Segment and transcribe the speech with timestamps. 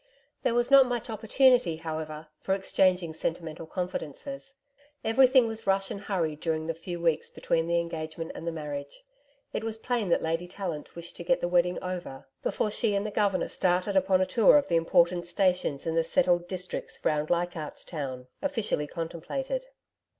[0.41, 4.55] There was not much opportunity however, for exchanging sentimental confidences.
[5.03, 9.03] Everything was rush and hurry during the few weeks between the engagement and the marriage.
[9.53, 13.05] It was plain that Lady Tallant wished to get the wedding over before she and
[13.05, 17.29] the Governor started upon a tour of the important stations in the settled districts round
[17.29, 19.67] Leichardt's Town, officially contemplated.